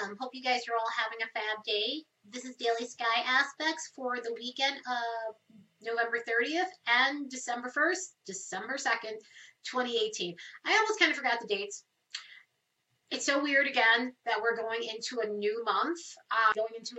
[0.00, 0.16] welcome.
[0.20, 2.02] Hope you guys are all having a fab day.
[2.30, 5.34] This is Daily Sky Aspects for the weekend of
[5.82, 9.18] November 30th and December 1st, December 2nd,
[9.64, 10.36] 2018.
[10.64, 11.84] I almost kind of forgot the dates.
[13.10, 16.96] It's so weird again that we're going into a new month, uh, going into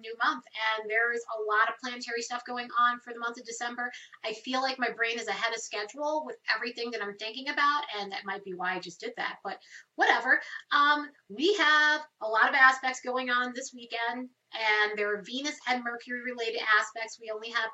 [0.00, 3.44] new month and there's a lot of planetary stuff going on for the month of
[3.46, 3.90] December.
[4.24, 7.84] I feel like my brain is ahead of schedule with everything that I'm thinking about
[7.98, 9.58] and that might be why I just did that, but
[9.94, 10.40] whatever.
[10.72, 15.58] Um, we have a lot of aspects going on this weekend and there are Venus
[15.68, 17.18] and Mercury related aspects.
[17.20, 17.70] We only have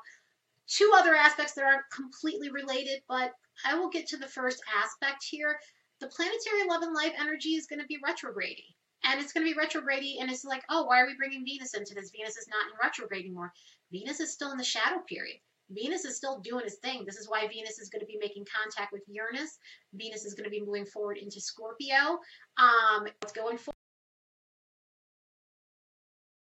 [0.67, 3.31] two other aspects that aren't completely related, but
[3.65, 5.57] I will get to the first aspect here.
[5.99, 9.51] The planetary love and life energy is going to be retrograding and it's going to
[9.51, 12.11] be retrograde and it's like oh why are we bringing venus into this?
[12.11, 13.51] Venus is not in retrograde anymore.
[13.91, 15.37] Venus is still in the shadow period.
[15.69, 17.03] Venus is still doing its thing.
[17.05, 19.57] This is why venus is going to be making contact with uranus.
[19.93, 22.19] Venus is going to be moving forward into scorpio.
[22.57, 23.57] Um it's going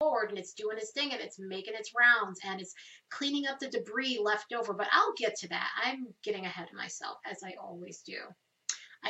[0.00, 2.74] forward and it's doing its thing and it's making its rounds and it's
[3.10, 4.72] cleaning up the debris left over.
[4.72, 5.68] But i'll get to that.
[5.84, 8.18] I'm getting ahead of myself as i always do.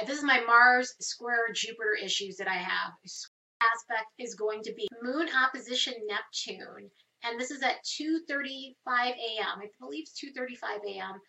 [0.06, 2.92] This is my Mars square Jupiter issues that I have
[3.60, 6.90] aspect is going to be Moon opposition Neptune.
[7.24, 9.58] And this is at 2.35 a.m.
[9.60, 11.20] I believe it's 2.35 a.m.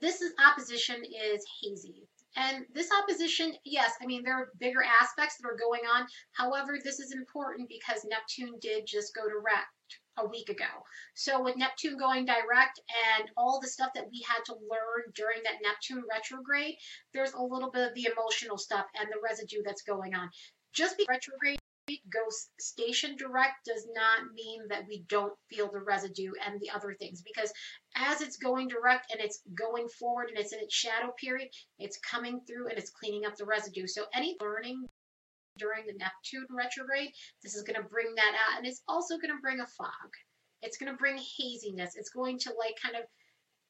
[0.00, 2.08] This is, opposition is hazy.
[2.36, 6.06] And this opposition, yes, I mean, there are bigger aspects that are going on.
[6.32, 9.66] However, this is important because Neptune did just go direct
[10.18, 10.64] a week ago.
[11.14, 12.80] So with Neptune going direct
[13.16, 16.74] and all the stuff that we had to learn during that Neptune retrograde,
[17.14, 20.28] there's a little bit of the emotional stuff and the residue that's going on.
[20.74, 21.58] Just be retrograde
[22.12, 26.96] goes station direct does not mean that we don't feel the residue and the other
[26.98, 27.52] things because
[27.96, 31.98] as it's going direct and it's going forward and it's in its shadow period, it's
[31.98, 33.86] coming through and it's cleaning up the residue.
[33.86, 34.86] So any learning
[35.58, 37.12] during the Neptune retrograde,
[37.42, 40.10] this is going to bring that out and it's also going to bring a fog.
[40.62, 41.94] It's going to bring haziness.
[41.96, 43.04] It's going to like kind of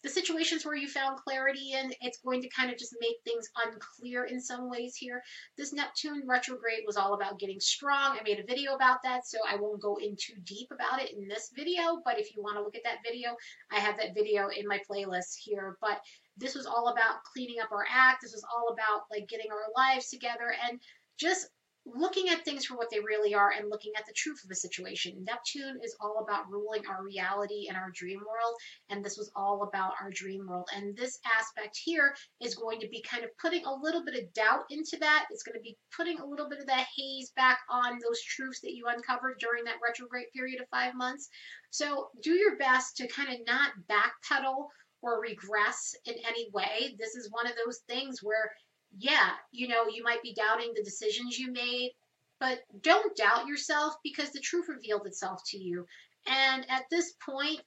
[0.06, 3.48] the situations where you found clarity in, it's going to kind of just make things
[3.66, 5.20] unclear in some ways here.
[5.58, 8.16] This Neptune retrograde was all about getting strong.
[8.16, 11.12] I made a video about that, so I won't go in too deep about it
[11.12, 13.30] in this video, but if you want to look at that video,
[13.72, 15.76] I have that video in my playlist here.
[15.80, 15.98] But
[16.36, 18.22] this was all about cleaning up our act.
[18.22, 20.78] This was all about like getting our lives together and
[21.18, 21.48] just
[21.94, 24.54] looking at things for what they really are and looking at the truth of the
[24.54, 25.24] situation.
[25.24, 28.54] Neptune is all about ruling our reality and our dream world,
[28.90, 30.68] and this was all about our dream world.
[30.74, 34.32] And this aspect here is going to be kind of putting a little bit of
[34.34, 35.26] doubt into that.
[35.30, 38.60] It's going to be putting a little bit of that haze back on those truths
[38.60, 41.28] that you uncovered during that retrograde period of five months.
[41.70, 44.66] So do your best to kind of not backpedal
[45.02, 46.96] or regress in any way.
[46.98, 48.50] This is one of those things where
[48.98, 51.92] yeah, you know, you might be doubting the decisions you made,
[52.40, 55.86] but don't doubt yourself because the truth revealed itself to you.
[56.26, 57.60] And at this point,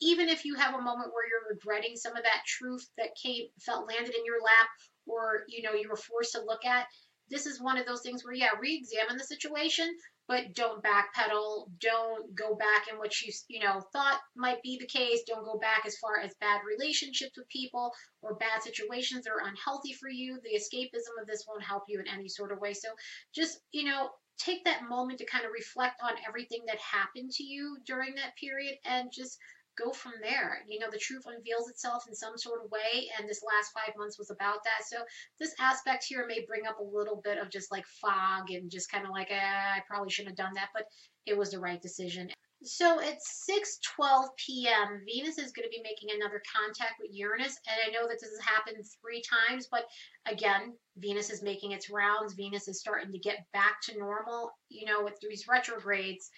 [0.00, 3.46] even if you have a moment where you're regretting some of that truth that came
[3.60, 4.68] felt landed in your lap
[5.06, 6.86] or you know you were forced to look at,
[7.28, 9.88] this is one of those things where yeah, re-examine the situation,
[10.30, 11.66] but don't backpedal.
[11.80, 15.22] Don't go back in what you you know thought might be the case.
[15.26, 17.92] Don't go back as far as bad relationships with people
[18.22, 20.38] or bad situations that are unhealthy for you.
[20.44, 22.74] The escapism of this won't help you in any sort of way.
[22.74, 22.88] So
[23.34, 27.42] just you know take that moment to kind of reflect on everything that happened to
[27.42, 29.36] you during that period and just
[29.82, 30.62] go from there.
[30.68, 33.94] You know, the truth unveils itself in some sort of way, and this last five
[33.96, 34.86] months was about that.
[34.86, 34.98] So
[35.38, 38.90] this aspect here may bring up a little bit of just like fog and just
[38.90, 40.84] kind of like, eh, I probably shouldn't have done that, but
[41.26, 42.30] it was the right decision.
[42.62, 47.76] So at 6:12 p.m., Venus is going to be making another contact with Uranus, and
[47.86, 49.86] I know that this has happened three times, but
[50.26, 52.34] again, Venus is making its rounds.
[52.34, 54.52] Venus is starting to get back to normal.
[54.68, 56.30] You know, with these retrogrades,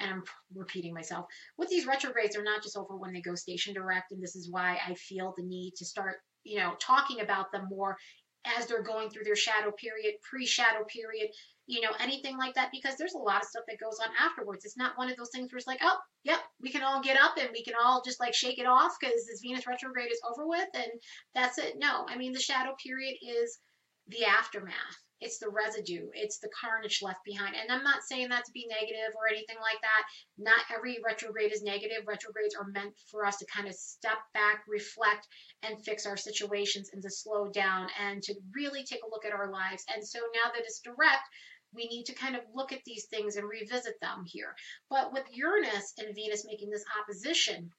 [0.00, 0.24] and I'm
[0.54, 4.22] repeating myself, with these retrogrades, they're not just over when they go station direct, and
[4.22, 7.96] this is why I feel the need to start, you know, talking about them more
[8.56, 11.28] as they're going through their shadow period, pre-shadow period,
[11.66, 14.64] you know, anything like that, because there's a lot of stuff that goes on afterwards.
[14.64, 17.20] It's not one of those things where it's like, oh, yep, we can all get
[17.20, 20.20] up and we can all just like shake it off because this Venus retrograde is
[20.28, 20.90] over with and
[21.34, 21.74] that's it.
[21.78, 23.58] No, I mean, the shadow period is
[24.08, 24.74] the aftermath
[25.20, 27.54] it's the residue, it's the carnage left behind.
[27.54, 30.02] And I'm not saying that to be negative or anything like that.
[30.38, 32.06] Not every retrograde is negative.
[32.06, 35.26] Retrogrades are meant for us to kind of step back, reflect,
[35.62, 39.32] and fix our situations and to slow down and to really take a look at
[39.32, 39.84] our lives.
[39.94, 41.28] And so now that it's direct,
[41.72, 44.54] we need to kind of look at these things and revisit them here.
[44.88, 47.70] But with Uranus and Venus making this opposition,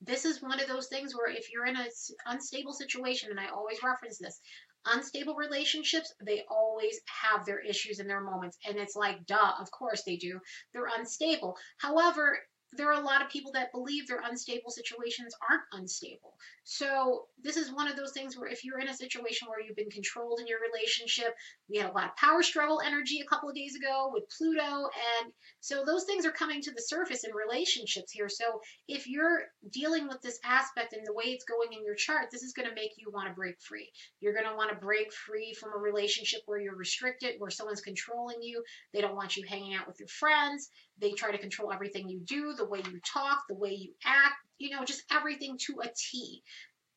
[0.00, 1.88] this is one of those things where if you're in an
[2.26, 4.40] unstable situation, and I always reference this,
[4.86, 8.58] unstable relationships, they always have their issues and their moments.
[8.66, 10.40] And it's like, duh, of course they do.
[10.72, 11.56] They're unstable.
[11.78, 12.38] However,
[12.76, 16.34] there are a lot of people that believe their unstable situations aren't unstable.
[16.64, 19.76] So this is one of those things where if you're in a situation where you've
[19.76, 21.34] been controlled in your relationship,
[21.68, 24.62] we had a lot of power struggle energy a couple of days ago with Pluto.
[24.62, 28.28] And so those things are coming to the surface in relationships here.
[28.28, 32.28] So if you're dealing with this aspect and the way it's going in your chart,
[32.30, 33.90] this is going to make you want to break free.
[34.20, 37.82] You're going to want to break free from a relationship where you're restricted, where someone's
[37.82, 38.62] controlling you.
[38.92, 40.70] They don't want you hanging out with your friends.
[40.98, 44.34] They try to control everything you do, the way you talk, the way you act,
[44.58, 46.42] you know, just everything to a T.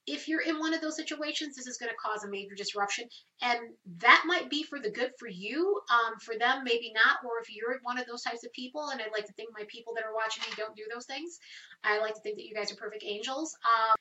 [0.05, 3.09] If you're in one of those situations, this is going to cause a major disruption.
[3.41, 3.59] And
[3.99, 5.81] that might be for the good for you.
[5.91, 7.17] Um, for them, maybe not.
[7.25, 9.65] Or if you're one of those types of people, and I'd like to think my
[9.67, 11.39] people that are watching me don't do those things,
[11.83, 13.53] I like to think that you guys are perfect angels.
[13.65, 13.95] Um,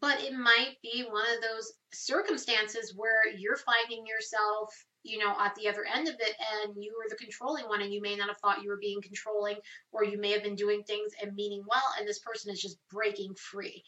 [0.00, 4.72] but it might be one of those circumstances where you're finding yourself
[5.02, 7.92] you know, at the other end of it, and you were the controlling one, and
[7.92, 9.56] you may not have thought you were being controlling,
[9.92, 12.78] or you may have been doing things and meaning well, and this person is just
[12.90, 13.82] breaking free.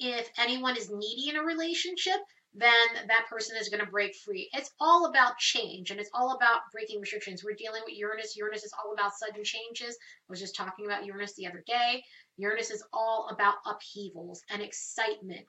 [0.00, 2.20] If anyone is needy in a relationship,
[2.54, 4.48] then that person is going to break free.
[4.52, 7.42] It's all about change and it's all about breaking restrictions.
[7.42, 8.36] We're dealing with Uranus.
[8.36, 9.96] Uranus is all about sudden changes.
[9.96, 12.04] I was just talking about Uranus the other day.
[12.36, 15.46] Uranus is all about upheavals and excitement.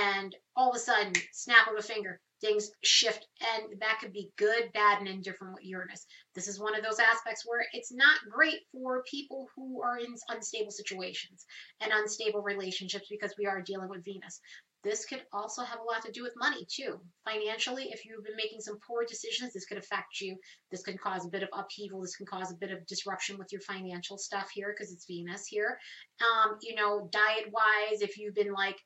[0.00, 4.30] And all of a sudden, snap of a finger, things shift and that could be
[4.36, 6.06] good bad and indifferent with uranus.
[6.34, 10.14] This is one of those aspects where it's not great for people who are in
[10.28, 11.46] unstable situations
[11.80, 14.40] and unstable relationships because we are dealing with venus.
[14.84, 17.00] This could also have a lot to do with money too.
[17.24, 20.36] Financially if you've been making some poor decisions this could affect you.
[20.70, 22.02] This can cause a bit of upheaval.
[22.02, 25.46] This can cause a bit of disruption with your financial stuff here because it's venus
[25.46, 25.78] here.
[26.20, 28.76] Um, you know diet wise if you've been like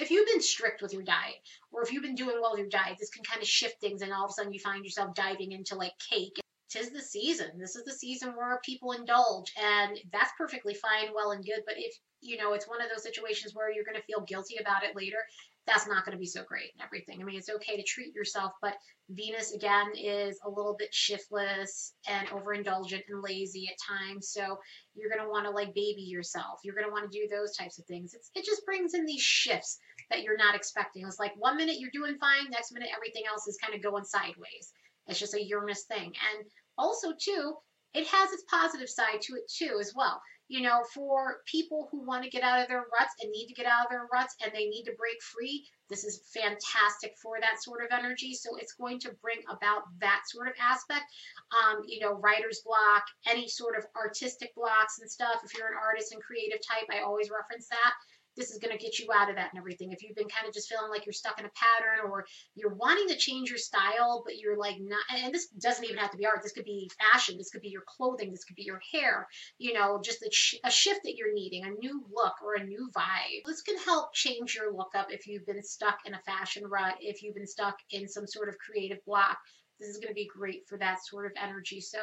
[0.00, 1.36] if you've been strict with your diet
[1.70, 4.02] or if you've been doing well with your diet, this can kind of shift things
[4.02, 6.36] and all of a sudden you find yourself diving into like cake.
[6.70, 7.50] Tis the season.
[7.56, 11.62] This is the season where people indulge and that's perfectly fine, well and good.
[11.66, 14.56] But if, you know, it's one of those situations where you're going to feel guilty
[14.60, 15.18] about it later,
[15.66, 17.20] that's not going to be so great and everything.
[17.20, 18.74] I mean, it's okay to treat yourself, but
[19.10, 24.28] Venus again is a little bit shiftless and overindulgent and lazy at times.
[24.28, 24.58] So
[24.94, 26.60] you're going to want to like baby yourself.
[26.64, 28.14] You're going to want to do those types of things.
[28.14, 29.78] It's, it just brings in these shifts
[30.10, 31.06] that you're not expecting.
[31.06, 34.04] It's like one minute you're doing fine, next minute everything else is kind of going
[34.04, 34.72] sideways.
[35.06, 36.12] It's just a Uranus thing.
[36.36, 36.46] And
[36.76, 37.54] also, too,
[37.94, 42.04] it has its positive side to it, too, as well you know, for people who
[42.06, 44.36] want to get out of their ruts and need to get out of their ruts
[44.42, 48.34] and they need to break free, this is fantastic for that sort of energy.
[48.34, 51.04] So it's going to bring about that sort of aspect.
[51.52, 55.40] Um, you know, writer's block, any sort of artistic blocks and stuff.
[55.44, 57.94] If you're an artist and creative type, I always reference that
[58.36, 59.92] this is going to get you out of that and everything.
[59.92, 62.74] If you've been kind of just feeling like you're stuck in a pattern or you're
[62.74, 66.16] wanting to change your style, but you're like not, and this doesn't even have to
[66.16, 66.40] be art.
[66.42, 67.36] This could be fashion.
[67.36, 68.30] This could be your clothing.
[68.30, 69.26] This could be your hair.
[69.58, 72.90] You know, just a, a shift that you're needing, a new look or a new
[72.96, 73.44] vibe.
[73.46, 76.94] This can help change your look up if you've been stuck in a fashion rut,
[77.00, 79.38] if you've been stuck in some sort of creative block.
[79.80, 81.80] This is going to be great for that sort of energy.
[81.80, 81.98] So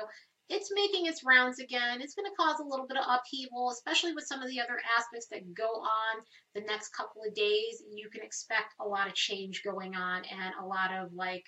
[0.51, 2.01] it's making its rounds again.
[2.01, 4.79] It's going to cause a little bit of upheaval, especially with some of the other
[4.97, 6.21] aspects that go on
[6.53, 7.81] the next couple of days.
[7.95, 11.45] You can expect a lot of change going on and a lot of like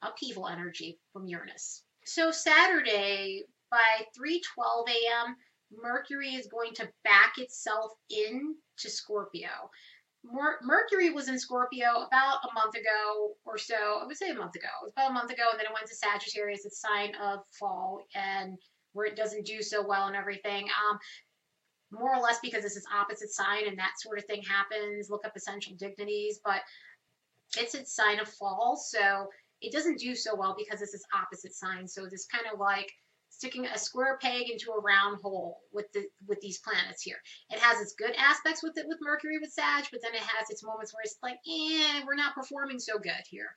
[0.00, 1.82] upheaval energy from Uranus.
[2.04, 5.36] So Saturday by 3:12 a.m.,
[5.72, 9.70] Mercury is going to back itself in to Scorpio.
[10.62, 14.00] Mercury was in Scorpio about a month ago or so.
[14.02, 14.68] I would say a month ago.
[14.82, 17.40] It was about a month ago, and then it went to Sagittarius, it's sign of
[17.58, 18.58] fall, and
[18.92, 20.64] where it doesn't do so well and everything.
[20.64, 20.98] Um,
[21.92, 25.10] more or less because it's its opposite sign and that sort of thing happens.
[25.10, 26.62] Look up essential dignities, but
[27.56, 29.28] it's its sign of fall, so
[29.60, 31.86] it doesn't do so well because it's its opposite sign.
[31.86, 32.92] So this kind of like
[33.36, 37.18] sticking a square peg into a round hole with the with these planets here.
[37.50, 40.48] It has its good aspects with it with Mercury with Sag, but then it has
[40.48, 43.50] its moments where it's like, eh, we're not performing so good here.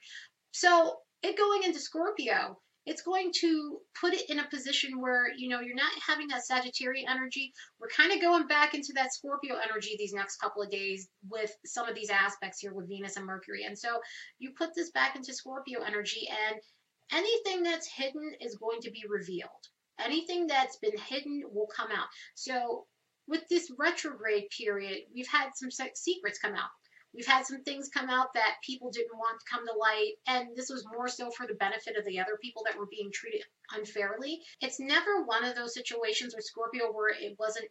[0.52, 5.48] So it going into Scorpio, it's going to put it in a position where you
[5.48, 7.54] know you're not having that Sagittarian energy.
[7.80, 11.56] We're kind of going back into that Scorpio energy these next couple of days with
[11.66, 13.64] some of these aspects here with Venus and Mercury.
[13.64, 14.02] And so
[14.40, 16.60] you put this back into Scorpio energy and
[17.12, 19.50] anything that's hidden is going to be revealed.
[20.00, 22.08] Anything that's been hidden will come out.
[22.36, 22.86] So
[23.28, 26.70] with this retrograde period, we've had some secrets come out.
[27.14, 30.56] We've had some things come out that people didn't want to come to light, and
[30.56, 33.44] this was more so for the benefit of the other people that were being treated
[33.72, 34.42] unfairly.
[34.62, 37.66] It's never one of those situations with Scorpio where it wasn't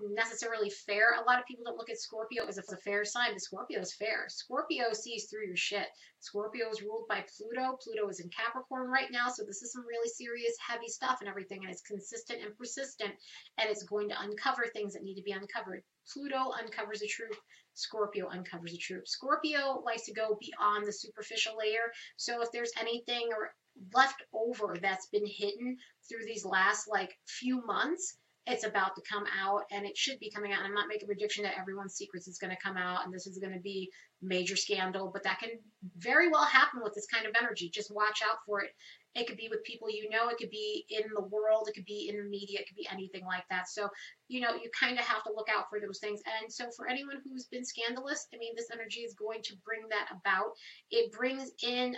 [0.00, 1.14] necessarily fair.
[1.14, 3.40] A lot of people don't look at Scorpio as if it's a fair sign, but
[3.40, 4.26] Scorpio is fair.
[4.28, 5.86] Scorpio sees through your shit.
[6.20, 7.78] Scorpio is ruled by Pluto.
[7.82, 11.28] Pluto is in Capricorn right now, so this is some really serious, heavy stuff and
[11.28, 13.14] everything, and it's consistent and persistent,
[13.58, 15.82] and it's going to uncover things that need to be uncovered.
[16.12, 17.38] Pluto uncovers the truth.
[17.76, 19.06] Scorpio uncovers the truth.
[19.06, 21.92] Scorpio likes to go beyond the superficial layer.
[22.16, 23.52] So if there's anything or
[23.94, 25.76] left over that's been hidden
[26.08, 28.16] through these last like few months,
[28.46, 30.60] it's about to come out and it should be coming out.
[30.60, 33.12] And I'm not making a prediction that everyone's secrets is going to come out and
[33.12, 33.90] this is going to be
[34.22, 35.50] major scandal, but that can
[35.98, 37.68] very well happen with this kind of energy.
[37.68, 38.70] Just watch out for it.
[39.16, 41.84] It could be with people you know, it could be in the world, it could
[41.84, 43.68] be in the media, it could be anything like that.
[43.68, 43.88] So,
[44.28, 46.20] you know, you kind of have to look out for those things.
[46.40, 49.88] And so, for anyone who's been scandalous, I mean, this energy is going to bring
[49.90, 50.52] that about.
[50.90, 51.96] It brings in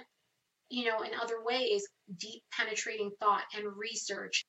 [0.70, 4.44] you know, in other ways, deep penetrating thought and research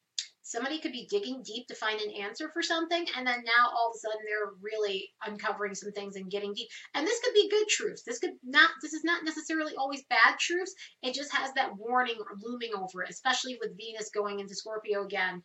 [0.49, 3.91] somebody could be digging deep to find an answer for something and then now all
[3.91, 6.67] of a sudden they're really uncovering some things and getting deep.
[6.95, 8.01] And this could be good truths.
[8.03, 10.73] This could not this is not necessarily always bad truths.
[11.03, 15.43] It just has that warning looming over it especially with venus going into scorpio again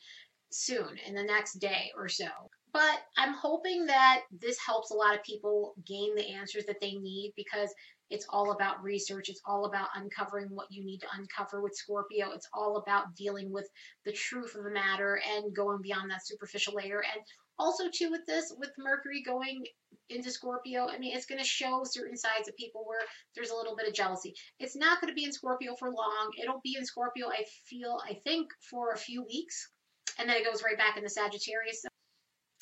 [0.50, 2.28] soon in the next day or so
[2.74, 6.92] but i'm hoping that this helps a lot of people gain the answers that they
[6.96, 7.72] need because
[8.10, 9.28] it's all about research.
[9.28, 12.32] It's all about uncovering what you need to uncover with Scorpio.
[12.32, 13.68] It's all about dealing with
[14.04, 17.02] the truth of the matter and going beyond that superficial layer.
[17.02, 17.22] And
[17.58, 19.64] also, too, with this, with Mercury going
[20.10, 23.00] into Scorpio, I mean, it's going to show certain sides of people where
[23.34, 24.34] there's a little bit of jealousy.
[24.58, 26.30] It's not going to be in Scorpio for long.
[26.42, 29.70] It'll be in Scorpio, I feel, I think, for a few weeks.
[30.18, 31.84] And then it goes right back into Sagittarius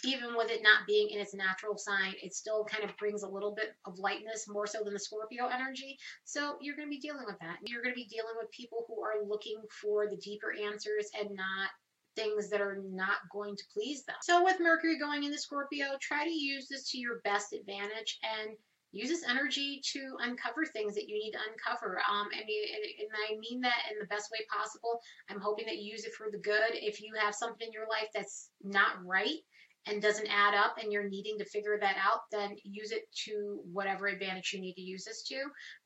[0.04, 3.28] even with it not being in its natural sign, it still kind of brings a
[3.28, 5.98] little bit of lightness more so than the Scorpio energy.
[6.24, 7.58] So you're going to be dealing with that.
[7.64, 11.36] You're going to be dealing with people who are looking for the deeper answers and
[11.36, 11.70] not
[12.14, 14.16] things that are not going to please them.
[14.22, 18.56] So with Mercury going into Scorpio, try to use this to your best advantage and
[18.92, 21.98] use this energy to uncover things that you need to uncover.
[22.10, 25.00] Um, and, I mean that in the best way possible.
[25.30, 26.72] I'm hoping that you use it for the good.
[26.72, 29.40] If you have something in your life that's not right,
[29.86, 33.60] and doesn't add up and you're needing to figure that out, then use it to
[33.72, 35.36] whatever advantage you need to use this to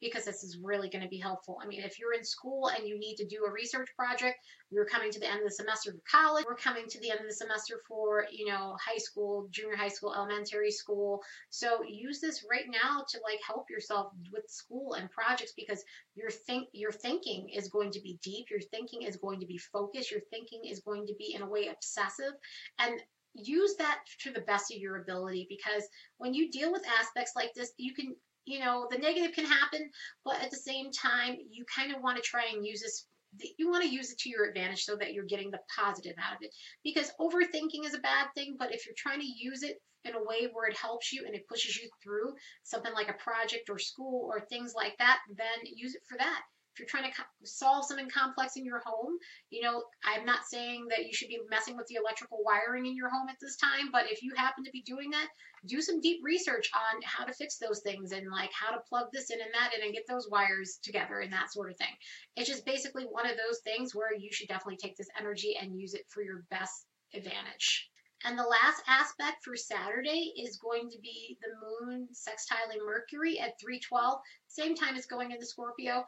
[0.01, 1.59] because this is really going to be helpful.
[1.63, 4.37] I mean, if you're in school and you need to do a research project,
[4.71, 7.21] we're coming to the end of the semester for college, we're coming to the end
[7.21, 11.23] of the semester for, you know, high school, junior high school, elementary school.
[11.51, 15.83] So use this right now to like help yourself with school and projects because
[16.15, 19.59] your think your thinking is going to be deep, your thinking is going to be
[19.59, 22.33] focused, your thinking is going to be in a way obsessive
[22.79, 23.01] and
[23.37, 25.85] use that to the best of your ability because
[26.19, 28.15] when you deal with aspects like this, you can,
[28.45, 29.91] you know, the negative can happen,
[30.25, 33.07] but at the same time, you kind of want to try and use this.
[33.59, 36.37] You want to use it to your advantage so that you're getting the positive out
[36.37, 36.55] of it.
[36.83, 40.25] Because overthinking is a bad thing, but if you're trying to use it in a
[40.25, 43.79] way where it helps you and it pushes you through something like a project or
[43.79, 46.43] school or things like that, then use it for that
[46.77, 49.17] if you're trying to solve something complex in your home,
[49.49, 52.95] you know, I'm not saying that you should be messing with the electrical wiring in
[52.95, 55.29] your home at this time, but if you happen to be doing that,
[55.65, 59.07] do some deep research on how to fix those things and like how to plug
[59.11, 61.97] this in and that in and get those wires together and that sort of thing.
[62.37, 65.81] It's just basically one of those things where you should definitely take this energy and
[65.81, 67.89] use it for your best advantage.
[68.25, 73.59] And the last aspect for Saturday is going to be the moon sextiling Mercury at
[73.61, 76.05] 312, same time as going into Scorpio.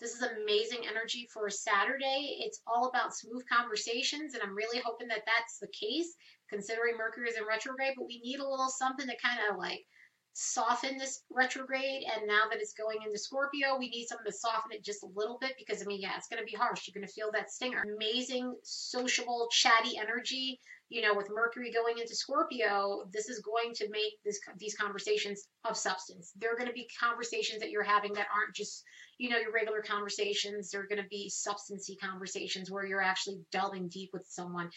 [0.00, 2.38] This is amazing energy for Saturday.
[2.40, 6.14] It's all about smooth conversations, and I'm really hoping that that's the case,
[6.48, 7.94] considering Mercury is in retrograde.
[7.96, 9.84] But we need a little something to kind of like
[10.32, 12.04] soften this retrograde.
[12.14, 15.08] And now that it's going into Scorpio, we need something to soften it just a
[15.14, 16.86] little bit because, I mean, yeah, it's going to be harsh.
[16.86, 17.82] You're going to feel that stinger.
[17.96, 23.88] Amazing, sociable, chatty energy you know, with Mercury going into Scorpio, this is going to
[23.90, 26.32] make this these conversations of substance.
[26.36, 28.84] They're going to be conversations that you're having that aren't just,
[29.18, 30.70] you know, your regular conversations.
[30.70, 34.70] They're going to be substancy conversations where you're actually delving deep with someone.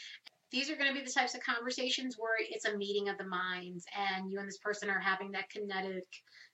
[0.52, 3.26] These are going to be the types of conversations where it's a meeting of the
[3.26, 6.08] minds and you and this person are having that kinetic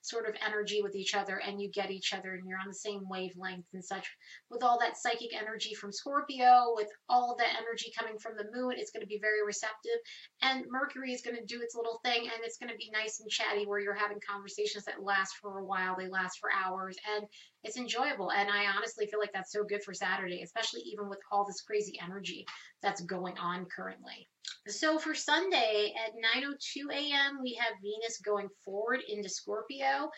[0.08, 2.74] sort of energy with each other and you get each other and you're on the
[2.74, 4.08] same wavelength and such.
[4.50, 8.76] With all that psychic energy from Scorpio, with all that energy coming from the moon,
[8.78, 10.00] it's going to be very receptive.
[10.42, 13.20] And Mercury is going to do its little thing and it's going to be nice
[13.20, 16.98] and chatty where you're having conversations that last for a while, they last for hours,
[17.16, 17.26] and
[17.64, 18.32] it's enjoyable.
[18.32, 21.62] And I honestly feel like that's so good for Saturday, especially even with all this
[21.62, 22.46] crazy energy
[22.82, 24.28] that's going on currently.
[24.68, 30.10] So for Sunday at 9:02 a.m., we have Venus going forward into Scorpio.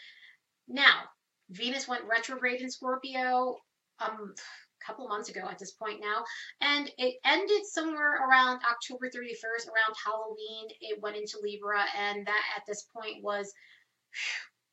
[0.68, 1.04] Now,
[1.50, 3.58] Venus went retrograde in Scorpio
[4.00, 4.34] um
[4.82, 6.24] a couple months ago at this point now,
[6.62, 10.68] and it ended somewhere around October 31st, around Halloween.
[10.80, 13.54] It went into Libra, and that at this point was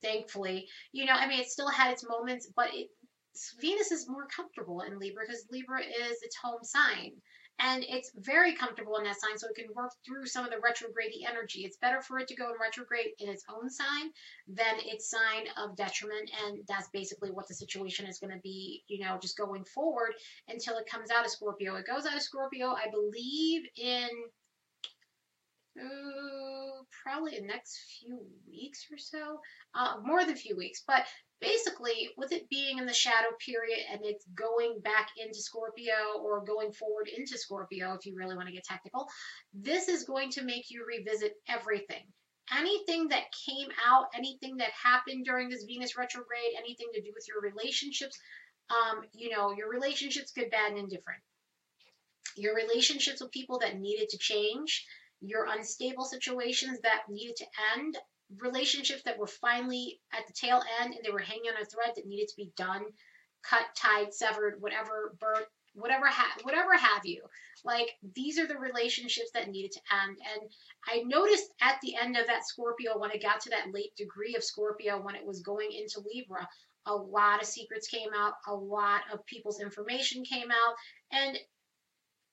[0.02, 2.88] thankfully, you know, I mean, it still had its moments, but it
[3.60, 7.12] Venus is more comfortable in Libra because Libra is its home sign
[7.58, 10.58] and it's very comfortable in that sign so it can work through some of the
[10.58, 11.60] retrograde energy.
[11.60, 14.10] It's better for it to go in retrograde in its own sign
[14.46, 18.84] than its sign of detriment and that's basically what the situation is going to be
[18.88, 20.14] you know just going forward
[20.48, 21.76] until it comes out of scorpio.
[21.76, 24.08] It goes out of scorpio i believe in
[25.80, 28.18] uh, probably the next few
[28.48, 29.40] weeks or so,
[29.74, 30.82] uh, more than a few weeks.
[30.86, 31.04] But
[31.40, 36.44] basically, with it being in the shadow period and it's going back into Scorpio or
[36.44, 39.06] going forward into Scorpio, if you really want to get technical,
[39.52, 42.04] this is going to make you revisit everything.
[42.56, 47.26] Anything that came out, anything that happened during this Venus retrograde, anything to do with
[47.26, 48.16] your relationships,
[48.70, 51.20] um, you know, your relationships, good, bad, and indifferent.
[52.36, 54.86] Your relationships with people that needed to change,
[55.20, 57.46] your unstable situations that needed to
[57.76, 57.96] end,
[58.38, 61.92] relationships that were finally at the tail end and they were hanging on a thread
[61.94, 62.84] that needed to be done,
[63.48, 67.22] cut, tied, severed, whatever, burnt, whatever, ha- whatever have you.
[67.64, 70.18] Like these are the relationships that needed to end.
[70.34, 70.50] And
[70.88, 74.34] I noticed at the end of that Scorpio, when it got to that late degree
[74.34, 76.48] of Scorpio, when it was going into Libra,
[76.86, 80.74] a lot of secrets came out, a lot of people's information came out,
[81.12, 81.36] and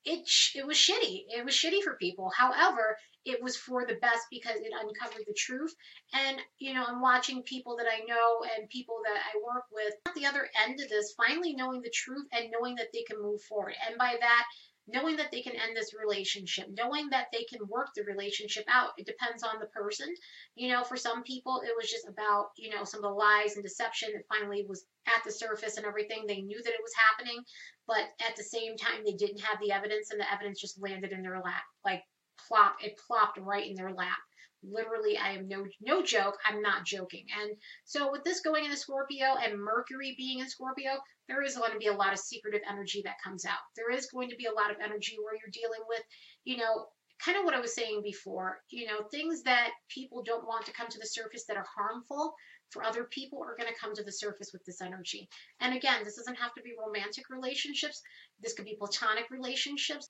[0.04, 1.24] it it was shitty.
[1.28, 2.30] It was shitty for people.
[2.36, 5.74] However, it was for the best because it uncovered the truth.
[6.12, 9.94] And you know, I'm watching people that I know and people that I work with
[10.06, 13.20] at the other end of this, finally knowing the truth and knowing that they can
[13.20, 13.74] move forward.
[13.88, 14.44] And by that,
[14.86, 18.90] knowing that they can end this relationship, knowing that they can work the relationship out.
[18.98, 20.12] It depends on the person.
[20.56, 23.54] You know, for some people, it was just about, you know, some of the lies
[23.54, 26.24] and deception that finally was at the surface and everything.
[26.26, 27.42] They knew that it was happening,
[27.86, 31.12] but at the same time, they didn't have the evidence, and the evidence just landed
[31.12, 32.02] in their lap, like
[32.46, 32.76] plop.
[32.82, 34.18] It plopped right in their lap.
[34.62, 36.38] Literally, I am no no joke.
[36.46, 37.26] I'm not joking.
[37.38, 37.50] And
[37.84, 40.92] so with this going into Scorpio and Mercury being in Scorpio,
[41.28, 43.64] there is going to be a lot of secretive energy that comes out.
[43.76, 46.02] There is going to be a lot of energy where you're dealing with,
[46.44, 46.86] you know,
[47.24, 50.72] kind of what I was saying before, you know, things that people don't want to
[50.72, 52.34] come to the surface that are harmful
[52.70, 55.28] for other people are going to come to the surface with this energy.
[55.60, 58.02] And again, this doesn't have to be romantic relationships.
[58.40, 60.08] This could be platonic relationships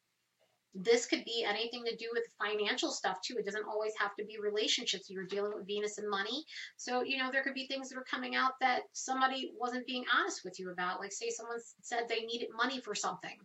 [0.74, 3.36] this could be anything to do with financial stuff too.
[3.38, 5.08] It doesn't always have to be relationships.
[5.08, 6.44] You're dealing with Venus and money.
[6.76, 10.04] So, you know, there could be things that are coming out that somebody wasn't being
[10.12, 11.00] honest with you about.
[11.00, 13.36] Like, say someone said they needed money for something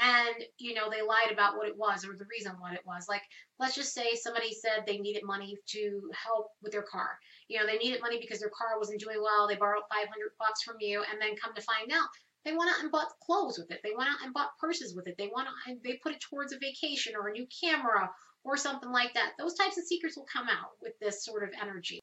[0.00, 3.06] and, you know, they lied about what it was or the reason what it was.
[3.08, 3.22] Like,
[3.60, 7.10] let's just say somebody said they needed money to help with their car.
[7.48, 9.46] You know, they needed money because their car wasn't doing well.
[9.46, 12.08] They borrowed 500 bucks from you and then come to find out
[12.44, 13.80] they went out and bought clothes with it.
[13.82, 15.16] They went out and bought purses with it.
[15.18, 18.10] They went out and they put it towards a vacation or a new camera
[18.44, 19.32] or something like that.
[19.38, 22.00] Those types of secrets will come out with this sort of energy.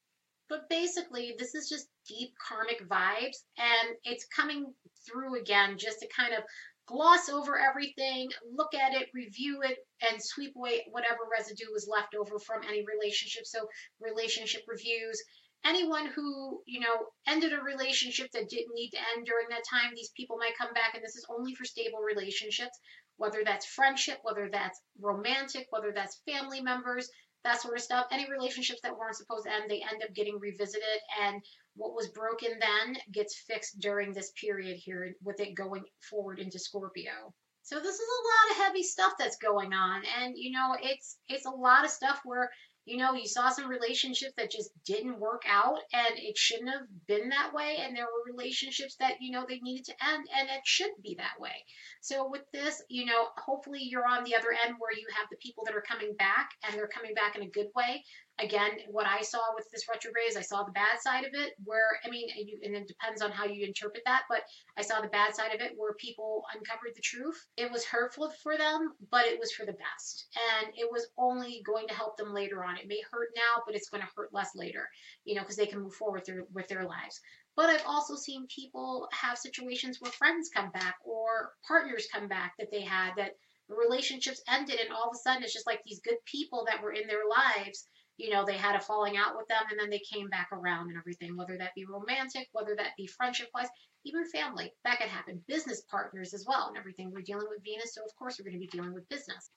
[0.48, 4.74] But basically, this is just deep karmic vibes, and it's coming
[5.06, 6.42] through again just to kind of
[6.86, 9.78] gloss over everything, look at it, review it,
[10.10, 13.46] and sweep away whatever residue was left over from any relationship.
[13.46, 13.68] So,
[14.00, 15.22] relationship reviews,
[15.64, 19.92] anyone who you know ended a relationship that didn't need to end during that time
[19.94, 22.78] these people might come back and this is only for stable relationships
[23.16, 27.10] whether that's friendship whether that's romantic whether that's family members
[27.44, 28.06] that sort of stuff.
[28.10, 31.42] Any relationships that weren't supposed to end they end up getting revisited and
[31.76, 36.58] what was broken then gets fixed during this period here with it going forward into
[36.58, 37.32] scorpio.
[37.62, 41.18] So this is a lot of heavy stuff that's going on and you know it's
[41.28, 42.50] it's a lot of stuff where
[42.84, 46.86] you know, you saw some relationships that just didn't work out and it shouldn't have
[47.06, 47.78] been that way.
[47.80, 51.14] And there were relationships that, you know, they needed to end and it should be
[51.18, 51.64] that way.
[52.00, 55.36] So with this, you know, hopefully you're on the other end where you have the
[55.36, 58.02] people that are coming back and they're coming back in a good way
[58.40, 61.54] again, what I saw with this retrograde is I saw the bad side of it,
[61.64, 64.42] where I mean, and, you, and, it depends on how you interpret that, but
[64.76, 67.46] I saw the bad side of it where people uncovered the truth.
[67.56, 70.26] It was hurtful for them, but it was for the best,
[70.60, 72.76] and it was only going to help them later on.
[72.76, 74.88] It may hurt now, but it's going to hurt less later,
[75.24, 77.20] you know, because they can move forward through, with their lives.
[77.56, 82.54] But I've also seen people have situations where friends come back or partners come back
[82.58, 83.32] that they had that
[83.68, 86.92] relationships ended and all of a sudden it's just like these good people that were
[86.92, 87.86] in their lives
[88.20, 90.88] you know, they had a falling out with them and then they came back around
[90.88, 93.68] and everything, whether that be romantic, whether that be friendship wise,
[94.04, 94.72] even family.
[94.84, 95.42] That could happen.
[95.48, 97.10] Business partners as well and everything.
[97.10, 99.50] We're dealing with Venus, so of course we're going to be dealing with business.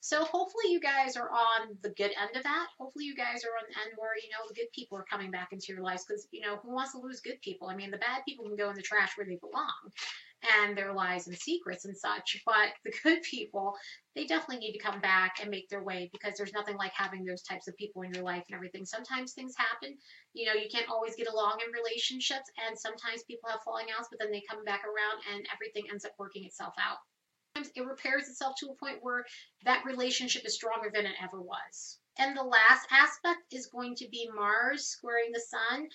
[0.00, 2.66] So hopefully you guys are on the good end of that.
[2.78, 5.30] Hopefully you guys are on the end where, you know, the good people are coming
[5.30, 7.68] back into your lives because, you know, who wants to lose good people?
[7.68, 9.72] I mean, the bad people can go in the trash where they belong
[10.60, 12.42] and their lies and secrets and such.
[12.46, 13.74] But the good people,
[14.14, 17.24] they definitely need to come back and make their way because there's nothing like having
[17.24, 18.84] those types of people in your life and everything.
[18.84, 19.96] Sometimes things happen.
[20.32, 24.08] You know, you can't always get along in relationships and sometimes people have falling outs,
[24.10, 26.98] but then they come back around and everything ends up working itself out
[27.76, 29.24] it repairs itself to a point where
[29.64, 31.98] that relationship is stronger than it ever was.
[32.18, 35.88] And the last aspect is going to be Mars squaring the Sun.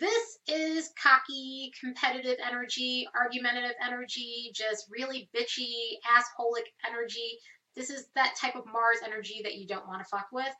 [0.00, 7.38] This is cocky, competitive energy, argumentative energy, just really bitchy, assholic energy.
[7.76, 10.52] This is that type of Mars energy that you don't want to fuck with.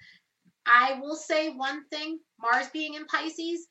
[0.66, 3.68] I will say one thing Mars being in Pisces,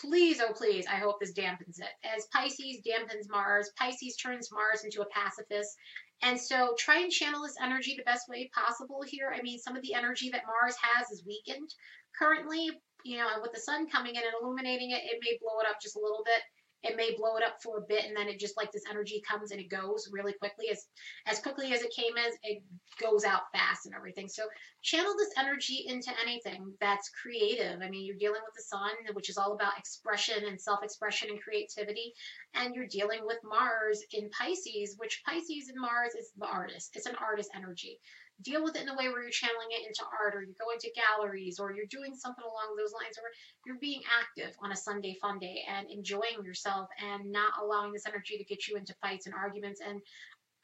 [0.00, 1.90] please, oh please, I hope this dampens it.
[2.04, 5.76] As Pisces dampens Mars, Pisces turns Mars into a pacifist.
[6.22, 9.32] And so try and channel this energy the best way possible here.
[9.34, 11.74] I mean, some of the energy that Mars has is weakened
[12.16, 12.70] currently,
[13.04, 15.68] you know, and with the sun coming in and illuminating it, it may blow it
[15.68, 16.42] up just a little bit.
[16.82, 19.22] It may blow it up for a bit and then it just like this energy
[19.28, 20.68] comes and it goes really quickly.
[20.68, 20.86] As
[21.26, 22.62] as quickly as it came as it
[23.00, 24.28] goes out fast and everything.
[24.28, 24.42] So
[24.82, 27.80] channel this energy into anything that's creative.
[27.82, 31.40] I mean you're dealing with the sun which is all about expression and self-expression and
[31.40, 32.12] creativity
[32.54, 36.96] and you're dealing with mars in pisces which pisces and mars is the artist.
[36.96, 38.00] It's an artist energy
[38.40, 40.78] deal with it in a way where you're channeling it into art or you're going
[40.80, 43.28] to galleries or you're doing something along those lines or
[43.66, 48.06] you're being active on a Sunday fun day and enjoying yourself and not allowing this
[48.06, 50.00] energy to get you into fights and arguments and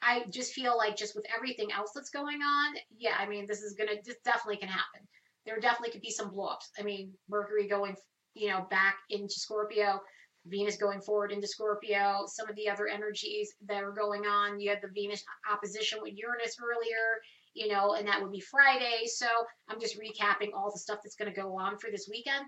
[0.01, 3.61] I just feel like just with everything else that's going on, yeah, I mean, this
[3.61, 5.01] is gonna, this definitely can happen.
[5.45, 6.71] There definitely could be some blowups.
[6.79, 7.95] I mean, Mercury going,
[8.33, 9.99] you know, back into Scorpio,
[10.45, 14.59] Venus going forward into Scorpio, some of the other energies that are going on.
[14.59, 17.19] You had the Venus opposition with Uranus earlier
[17.53, 19.05] you know, and that would be Friday.
[19.07, 19.27] So
[19.67, 22.45] I'm just recapping all the stuff that's going to go on for this weekend.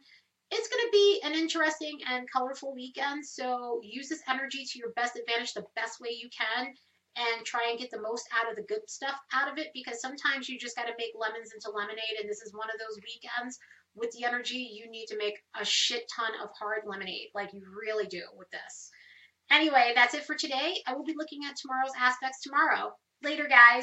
[0.51, 3.25] It's going to be an interesting and colorful weekend.
[3.25, 6.73] So use this energy to your best advantage the best way you can
[7.17, 9.99] and try and get the most out of the good stuff out of it because
[9.99, 12.19] sometimes you just got to make lemons into lemonade.
[12.19, 13.59] And this is one of those weekends
[13.95, 17.61] with the energy you need to make a shit ton of hard lemonade like you
[17.77, 18.91] really do with this.
[19.51, 20.81] Anyway, that's it for today.
[20.87, 22.93] I will be looking at tomorrow's aspects tomorrow.
[23.21, 23.79] Later, guys.